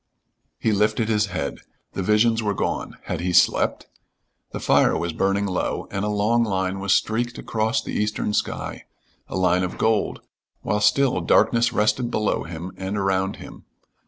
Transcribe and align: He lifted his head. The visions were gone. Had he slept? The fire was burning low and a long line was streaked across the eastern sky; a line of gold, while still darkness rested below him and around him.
He 0.57 0.71
lifted 0.71 1.09
his 1.09 1.27
head. 1.27 1.59
The 1.93 2.01
visions 2.01 2.41
were 2.41 2.55
gone. 2.55 2.97
Had 3.03 3.19
he 3.21 3.31
slept? 3.33 3.85
The 4.51 4.59
fire 4.59 4.97
was 4.97 5.13
burning 5.13 5.45
low 5.45 5.87
and 5.91 6.03
a 6.03 6.07
long 6.09 6.43
line 6.43 6.79
was 6.79 6.91
streaked 6.91 7.37
across 7.37 7.83
the 7.83 7.93
eastern 7.93 8.33
sky; 8.33 8.85
a 9.27 9.37
line 9.37 9.61
of 9.61 9.77
gold, 9.77 10.21
while 10.63 10.81
still 10.81 11.21
darkness 11.21 11.71
rested 11.71 12.09
below 12.09 12.45
him 12.45 12.71
and 12.77 12.97
around 12.97 13.35
him. 13.35 13.65